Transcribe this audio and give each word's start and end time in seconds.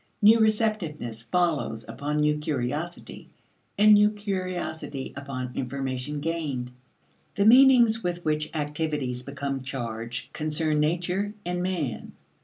New 0.19 0.39
receptiveness 0.39 1.21
follows 1.21 1.87
upon 1.87 2.17
new 2.21 2.35
curiosity, 2.39 3.29
and 3.77 3.93
new 3.93 4.09
curiosity 4.09 5.13
upon 5.15 5.51
information 5.53 6.19
gained. 6.21 6.71
The 7.35 7.45
meanings 7.45 8.03
with 8.03 8.25
which 8.25 8.49
activities 8.55 9.21
become 9.21 9.61
charged, 9.61 10.33
concern 10.33 10.79
nature 10.79 11.35
and 11.45 11.61
man. 11.61 12.13